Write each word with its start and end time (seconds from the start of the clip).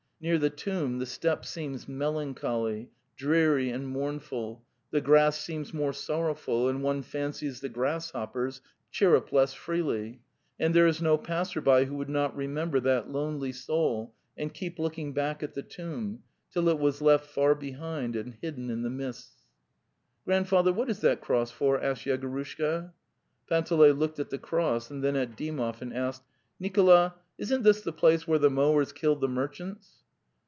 Near 0.23 0.37
the 0.37 0.51
tomb 0.51 0.99
the 0.99 1.07
steppe 1.07 1.45
seems 1.45 1.87
melancholy, 1.87 2.91
dreary 3.17 3.71
and 3.71 3.87
mournful; 3.87 4.63
the 4.91 5.01
grass 5.01 5.39
seems 5.39 5.73
more 5.73 5.93
sorrow 5.93 6.35
ful, 6.35 6.69
and 6.69 6.83
one 6.83 7.01
fancies 7.01 7.59
the 7.59 7.69
grasshoppers 7.69 8.61
chirrup 8.91 9.31
less 9.33 9.55
freely, 9.55 10.21
and 10.59 10.75
there 10.75 10.85
is 10.85 11.01
no 11.01 11.17
passer 11.17 11.59
by 11.59 11.85
who 11.85 11.95
would 11.95 12.07
not 12.07 12.37
re 12.37 12.45
member 12.45 12.79
that 12.81 13.09
lonely 13.11 13.51
soul 13.51 14.13
and 14.37 14.53
keep 14.53 14.77
looking 14.77 15.11
back 15.11 15.41
at 15.41 15.55
the 15.55 15.63
tomb, 15.63 16.21
till 16.51 16.69
it 16.69 16.77
was 16.77 17.01
left 17.01 17.25
far 17.25 17.55
behind 17.55 18.15
and 18.15 18.35
hidden 18.43 18.69
in 18.69 18.83
the 18.83 18.91
mistss: 18.91 19.47
475 20.25 20.25
'* 20.25 20.27
Grandfather, 20.27 20.71
what 20.77 20.89
is 20.91 21.01
that 21.01 21.21
cross 21.21 21.49
for?" 21.49 21.81
asked 21.81 22.05
Yegorushka. 22.05 22.93
Panteley 23.49 23.91
looked 23.91 24.19
at 24.19 24.29
the 24.29 24.37
cross 24.37 24.91
and 24.91 25.03
then 25.03 25.15
at 25.15 25.35
Dymov 25.35 25.81
and 25.81 25.91
asked: 25.95 26.21
"Nikola, 26.59 27.15
isn't 27.39 27.63
this 27.63 27.81
the 27.81 27.91
place 27.91 28.27
where 28.27 28.37
the 28.37 28.51
mowers 28.51 28.91
killed 28.93 29.21
the 29.21 29.27
merchants? 29.27 29.97